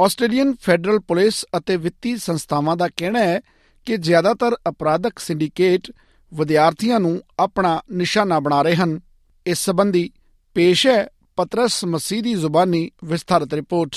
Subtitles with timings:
[0.00, 3.40] Australian federal police ਅਤੇ ਵਿੱਤੀ ਸੰਸਥਾਵਾਂ ਦਾ ਕਹਿਣਾ ਹੈ
[3.84, 5.90] ਕਿ ਜ਼ਿਆਦਾਤਰ ਅਪਰਾਧਕ ਸਿੰਡੀਕੇਟ
[6.34, 9.00] ਵਿਦਿਆਰਥੀਆਂ ਨੂੰ ਆਪਣਾ ਨਿਸ਼ਾਨਾ ਬਣਾ ਰਹੇ ਹਨ।
[9.46, 10.10] ਇਸ ਸੰਬੰਧੀ
[10.54, 13.90] ਪੇਸ਼ ਹੈ ਪਤਰਸ ਮਸੀਹ ਦੀ ਜ਼ੁਬਾਨੀ ਵਿਸਥਾਰਤ ਰਿਪੋਰਟ।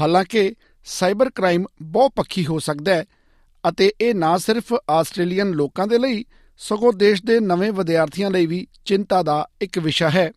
[0.00, 3.04] ਹਾਲਾਂਕਿ ਸਾਈਬਰ ਕ੍ਰਾਈਮ ਬਹੁਪੱਖੀ ਹੋ ਸਕਦਾ ਹੈ
[3.69, 6.23] ਅਤੇ ਇਹ ਨਾ ਸਿਰਫ ਆਸਟ੍ਰੇਲੀਅਨ ਲੋਕਾਂ ਦੇ ਲਈ
[6.59, 10.31] ਸਗੋਂ ਦੇਸ਼ ਦੇ ਨਵੇਂ ਵਿਦਿਆਰਥੀਆਂ ਲਈ ਵੀ ਚਿੰਤਾ ਦਾ ਇੱਕ ਵਿਸ਼ਾ ਹੈ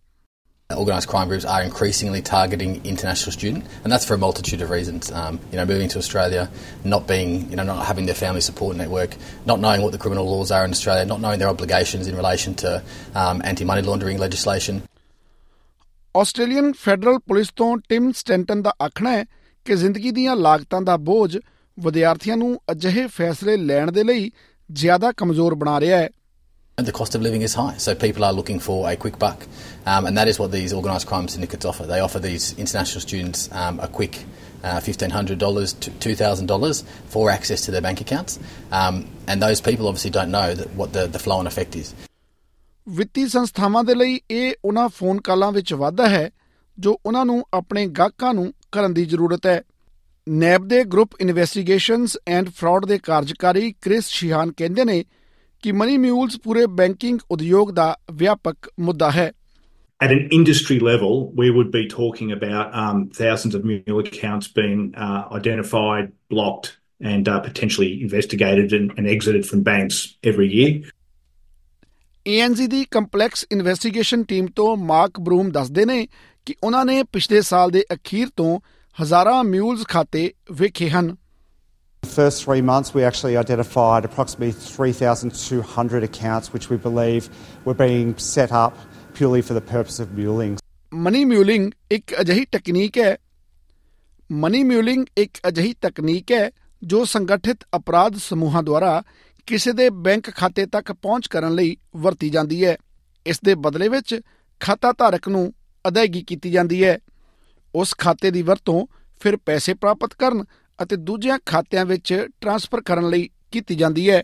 [0.70, 5.10] Organised crime groups are increasingly targeting international students, and that's for a multitude of reasons.
[5.12, 6.48] Um, you know, moving to Australia,
[6.84, 10.30] not being, you know, not having their family support network, not knowing what the criminal
[10.30, 12.82] laws are in Australia, not knowing their obligations in relation to
[13.14, 14.80] um, anti-money laundering legislation.
[16.14, 19.24] Australian federal police ਤੋਂ Tim Stanton ਦਾ ਆਖਣਾ ਹੈ
[19.66, 21.38] ਕਿ ਜ਼ਿੰਦਗੀ ਦੀਆਂ ਲਾਗਤਾਂ ਦਾ ਬੋਝ
[21.83, 24.31] ਵਿਦਿਆਰਥੀਆਂ ਨੂੰ ਅਜਿਹੇ ਫੈਸਲੇ ਲੈਣ ਦੇ ਲਈ
[24.69, 26.09] ਜ਼ਿਆਦਾ ਕਮਜ਼ੋਰ ਬਣਾ ਰਿਹਾ ਹੈ
[26.77, 29.41] And the cost of living is high, so people are looking for a quick buck,
[29.93, 31.87] um, and that is what these organised crime syndicates offer.
[31.87, 34.19] They offer these international students um, a quick
[34.63, 36.83] uh, $1,500 to $2,000
[37.15, 38.39] for access to their bank accounts,
[38.71, 41.93] um, and those people obviously don't know that what the, the flow and effect is.
[42.87, 46.29] ਵਿੱਤੀ ਸੰਸਥਾਵਾਂ ਦੇ ਲਈ ਇਹ ਉਹਨਾਂ phone ਕਾਲਾਂ ਵਿੱਚ ਵਾਧਾ ਹੈ
[46.77, 49.61] ਜੋ ਉਹਨਾਂ ਨੂੰ ਆਪਣੇ ਗਾਹਕਾਂ ਨੂੰ ਕਰਨ ਦੀ ਜ਼ਰੂਰਤ ਹੈ
[50.27, 55.03] ਨੈਬ ਦੇ ਗਰੁੱਪ ਇਨਵੈਸਟੀਗੇਸ਼ਨਸ ਐਂਡ ਫਰਾਡ ਦੇ ਕਾਰਜਕਾਰੀ ਕ੍ਰਿਸ ਸ਼ਿਹਾਨ ਕਹਿੰਦੇ ਨੇ
[55.63, 59.31] ਕਿ ਮਨੀ ਮਿਊਲਸ ਪੂਰੇ ਬੈਂਕਿੰਗ ਉਦਯੋਗ ਦਾ ਵਿਆਪਕ ਮੁੱਦਾ ਹੈ
[60.01, 64.83] At an industry level, we would be talking about um, thousands of mule accounts being
[64.97, 66.69] uh, identified, blocked,
[67.01, 70.71] and uh, potentially investigated and, and exited from banks every year.
[72.25, 76.05] ANZ ਦੀ complex investigation team ਤੋਂ Mark ਬਰੂਮ ਦੱਸਦੇ ਨੇ
[76.47, 78.59] ਕਿ ਉਹਨਾਂ ਨੇ ਪਿਛਲੇ ਸਾਲ ਦੇ ਅਖੀਰ ਤੋਂ
[79.01, 81.15] ਹਜ਼ਾਰਾਂ ਮਿਊਲਸ ਖਾਤੇ ਵੇਖੇ ਹਨ
[82.03, 87.25] The first three months, we actually identified approximately 3,200 accounts which we believe
[87.65, 88.77] were being set up
[89.17, 90.57] purely for the purpose of muling.
[90.91, 93.15] Money muling ਇੱਕ ਅਜਿਹੀ ਟੈਕਨੀਕ ਹੈ
[94.29, 96.49] ਮਨੀ ਮਿਊਲਿੰਗ ਇੱਕ ਅਜਿਹੀ ਤਕਨੀਕ ਹੈ
[96.81, 99.01] ਜੋ ਸੰਗਠਿਤ ਅਪਰਾਧ ਸਮੂਹਾਂ ਦੁਆਰਾ
[99.47, 102.77] ਕਿਸੇ ਦੇ ਬੈਂਕ ਖਾਤੇ ਤੱਕ ਪਹੁੰਚ ਕਰਨ ਲਈ ਵਰਤੀ ਜਾਂਦੀ ਹੈ
[103.25, 104.19] ਇਸ ਦੇ ਬਦਲੇ ਵਿੱਚ
[104.61, 105.51] ਖਾਤਾ ਧਾਰਕ ਨੂੰ
[105.85, 106.97] ਅਦਾਇਗੀ ਕੀਤੀ ਜਾਂਦੀ ਹੈ
[107.75, 108.85] ਉਸ ਖਾਤੇ ਦੀ ਵਰਤੋਂ
[109.21, 110.43] ਫਿਰ ਪੈਸੇ ਪ੍ਰਾਪਤ ਕਰਨ
[110.79, 114.23] ਅਤੇ ਦੂਜਿਆਂ ਖਾਤਿਆਂ ਵਿੱਚ ਟ੍ਰਾਂਸਫਰ ਕਰਨ ਲਈ ਕੀਤੀ ਜਾਂਦੀ ਹੈ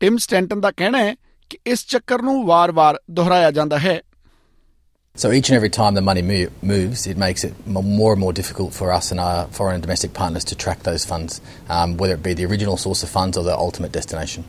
[0.00, 1.14] ਟਿਮ ਸਟੈਂਟਨ ਦਾ ਕਹਿਣਾ ਹੈ
[1.50, 4.00] ਕਿ ਇਸ ਚੱਕਰ ਨੂੰ ਵਾਰ-ਵਾਰ ਦੁਹਰਾਇਆ ਜਾਂਦਾ ਹੈ
[5.16, 8.32] So each and every time the money mo- moves, it makes it more and more
[8.32, 12.16] difficult for us and our foreign and domestic partners to track those funds, um, whether
[12.18, 14.44] it be the original source of funds or the ultimate destination.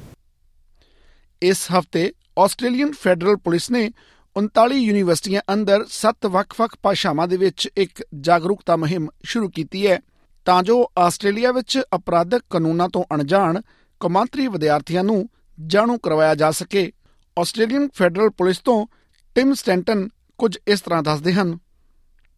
[1.41, 3.89] ਇਸ ਹਫ਼ਤੇ Australian federal police ਨੇ
[4.37, 9.99] 39 ਯੂਨੀਵਰਸਿਟੀਆਂ ਅੰਦਰ 7 ਵੱਖ-ਵੱਖ ਭਾਸ਼ਾਵਾਂ ਦੇ ਵਿੱਚ ਇੱਕ ਜਾਗਰੂਕਤਾ ਮੁਹਿੰਮ ਸ਼ੁਰੂ ਕੀਤੀ ਹੈ।
[10.45, 13.61] ਤਾਂ ਜੋ ਆਸਟ੍ਰੇਲੀਆ ਵਿੱਚ ਅਪਰਾਧਕ ਕਾਨੂੰਨਾਂ ਤੋਂ ਅਣਜਾਣ
[13.99, 15.29] ਕੌਮਾਂਤਰੀ ਵਿਦਿਆਰਥੀਆਂ ਨੂੰ
[15.67, 16.91] ਜਾਣੂ ਕਰਵਾਇਆ ਜਾ ਸਕੇ।
[17.39, 18.87] ਆਸਟ੍ਰੇਲੀਅਨ ਫੈਡਰਲ ਪੁਲਿਸ ਤੋਂ
[19.35, 21.59] ਟਿਮ ਸਟੈਂਟਨ ਕੁਝ ਇਸ ਤਰ੍ਹਾਂ ਦੱਸਦੇ ਹਨ।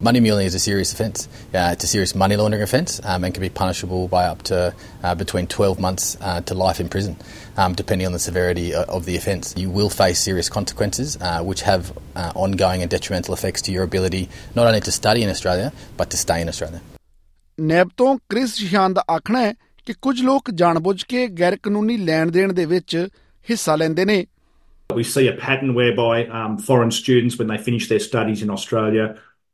[0.02, 1.28] Money muling is a serious offence.
[1.54, 4.74] Uh, it's a serious money laundering offence um, and can be punishable by up to
[5.04, 7.16] uh, between 12 months uh, to life in prison,
[7.56, 9.54] um, depending on the severity o- of the offence.
[9.56, 13.84] You will face serious consequences, uh, which have uh, ongoing and detrimental effects to your
[13.84, 16.80] ability not only to study in Australia, but to stay in Australia.
[17.58, 19.52] ਨੈਬ ਤੋਂ Chris shihan ਦਾ ਆਖਣਾ ਹੈ
[19.86, 22.96] ਕਿ ਕੁਝ ਲੋਕ ਜਾਣਬੁੱਝ ਕੇ ਗੈਰ ਕਾਨੂੰਨੀ ਲੈਣ ਦੇਣ ਦੇ ਵਿੱਚ
[23.50, 24.24] ਹਿੱਸਾ ਲੈਂਦੇ ਨੇ
[24.90, 29.04] We see a pattern whereby um, foreign students, when they finish their studies in Australia,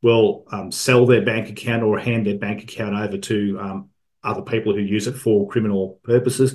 [0.02, 3.88] will um, sell their bank account or hand their bank account over to um,
[4.24, 6.54] other people who use it for criminal purposes.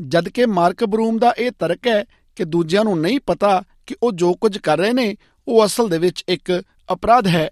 [0.00, 2.04] ਜਦਕਿ Mark Broome ਦਾ ਇਹ ਤਰਕ ਹੈ
[2.36, 5.16] ਕਿ ਦੂਜਿਆਂ ਨੂੰ ਨਹੀਂ ਪਤਾ ਕਿ ਉਹ ਜੋ ਕੁਝ ਕਰ ਰਹੇ ਨੇ
[5.48, 6.62] ਉਹ ਅਸਲ ਦੇ ਵਿੱਚ ਇੱਕ
[6.92, 7.50] ਅਪਰਾਧ ਹੈ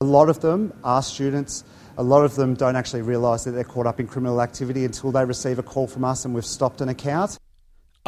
[0.00, 1.62] A lot of them are students.
[1.98, 5.12] A lot of them don't actually realise that they're caught up in criminal activity until
[5.12, 7.38] they receive a call from us and we've stopped an account.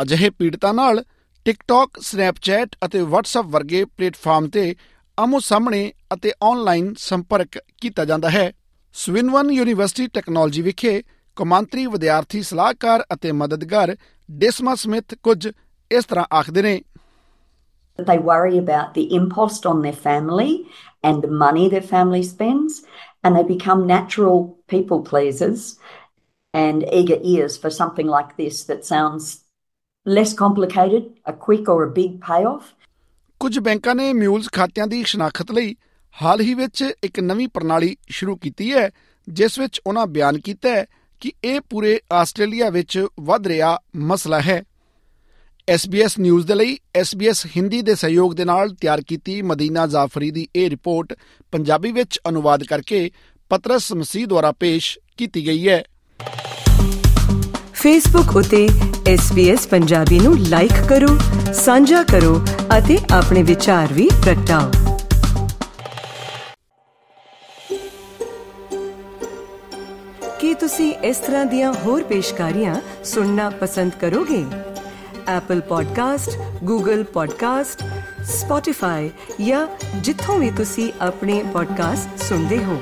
[0.03, 1.03] ਅਜਿਹੇ ਪੀੜਤਾਂ ਨਾਲ
[1.45, 4.75] TikTok, Snapchat ਅਤੇ WhatsApp ਵਰਗੇ platform ਤੇ
[5.19, 8.51] ਆਮੋ ਸਾਹਮਣੇ ਅਤੇ online ਸੰਪਰਕ ਕੀਤਾ ਜਾਂਦਾ ਹੈ
[8.95, 11.03] ਸਵਿਨਵਨ ਯੂਨੀਵਰਸਿਟੀ ਟੈਕਨੋਲੋਜੀ ਵਿਖੇ
[11.37, 13.97] ਕੌਮਾਂਤਰੀ ਵਿਦਿਆਰਥੀ ਸਲਾਹਕਾਰ ਅਤੇ ਮਦਦਗਾਰ
[14.29, 15.49] ਡਿਸਮਾ ਸਮਿਥ ਕੁਝ
[15.91, 16.81] ਇਸ ਤਰ੍ਹਾਂ ਆਖਦੇ ਨੇ
[17.99, 20.51] They worry about the impost on their family
[21.09, 22.75] and the money their family spends,
[23.25, 24.43] and they become natural
[24.73, 25.63] people pleasers.
[26.55, 29.25] and eager ears for something like this that sounds
[30.07, 32.75] less complicated, a quick or a big payoff.
[33.41, 35.77] ਕੁਝ ਬੈਂਕਾਂ ਨੇ ਮਿਊਲਸ ਖਾਤਿਆਂ ਦੀ ਸ਼ਨਾਖਤ ਲਈ
[36.23, 38.91] ਹਾਲ ਹੀ ਵਿੱਚ ਇੱਕ ਨਵੀਂ ਪ੍ਰਣਾਲੀ ਸ਼ੁਰੂ ਕੀਤੀ ਹੈ,
[39.29, 40.87] ਜਿਸ ਵਿੱਚ ਉਹਨਾਂ ਬਿਆਨ ਕੀਤਾ ਹੈ
[41.21, 44.65] ਕਿ ਇਹ ਪੂਰੇ ਆਸਟ੍ਰੇਲੀਆ ਵਿੱਚ ਵੱਧ ਰਿਹਾ ਮਸਲਾ ਹੈ।
[45.73, 50.49] SBS ਨਿਊਜ਼ ਦੇ ਲਈ SBS ਹਿੰਦੀ ਦੇ ਸਹਿਯੋਗ ਦੇ ਨਾਲ ਤਿਆਰ ਕੀਤੀ ਮਦੀਨਾ ਜਾਫਰੀ ਦੀ
[50.57, 51.19] ਇਹ ਰਿਪੋਰਟ
[51.53, 53.11] ਪੰਜਾਬੀ ਵਿੱਚ ਅਨੁਵਾਦ ਕਰਕੇ
[53.49, 55.85] ਪਤਰਸ ਮਸੀਹ ਦੁਆਰਾ ਪੇਸ਼ ਕੀਤੀ ਗਈ ਹੈ।
[57.77, 58.69] ਫੇਸਬੁੱਕ ਉਤੇ
[59.15, 61.19] SBS ਪੰਜਾਬੀ ਨੂੰ ਲਾਈਕ ਕਰੋ
[61.55, 62.41] ਸਾਂਝਾ ਕਰੋ
[62.79, 64.71] ਅਤੇ ਆਪਣੇ ਵਿਚਾਰ ਵੀ ਪ੍ਰਗਟਾਓ।
[70.41, 72.75] ਕੀ ਤੁਸੀਂ ਇਸ ਤਰ੍ਹਾਂ ਦੀਆਂ ਹੋਰ ਪੇਸ਼ਕਾਰੀਆਂ
[73.05, 74.45] ਸੁਣਨਾ ਪਸੰਦ ਕਰੋਗੇ?
[75.39, 76.31] Apple podcast
[76.71, 77.85] Google Podcast,
[78.21, 79.09] Spotify
[79.47, 82.81] ਜਾਂ ਜਿੱਥੋਂ ਵੀ ਤੁਸੀਂ ਆਪਣੇ ਪੋਡਕਾਸਟ ਸੁਣਦੇ ਹੋ।